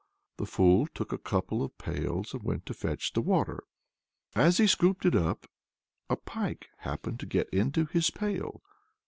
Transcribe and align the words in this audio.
The 0.37 0.47
fool 0.47 0.87
took 0.95 1.13
a 1.13 1.19
couple 1.19 1.61
of 1.61 1.77
pails 1.77 2.33
and 2.33 2.41
went 2.41 2.65
to 2.65 2.73
fetch 2.73 3.13
the 3.13 3.21
water. 3.21 3.63
As 4.33 4.57
he 4.57 4.65
scooped 4.65 5.05
it 5.05 5.13
up, 5.15 5.45
a 6.09 6.15
pike 6.15 6.69
happened 6.79 7.19
to 7.19 7.27
get 7.27 7.47
into 7.51 7.85
his 7.85 8.09
pail. 8.09 8.63